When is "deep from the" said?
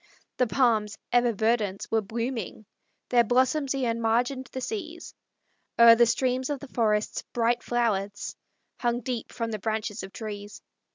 9.01-9.59